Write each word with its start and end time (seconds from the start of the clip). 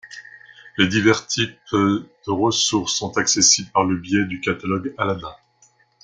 Les 0.79 0.87
divers 0.87 1.27
types 1.27 1.59
de 1.73 2.03
ressources 2.31 2.95
sont 2.95 3.19
accessibles 3.19 3.69
par 3.71 3.83
le 3.83 3.97
biais 3.97 4.25
du 4.25 4.41
catalogue 4.41 4.95
Aladin. 4.97 5.35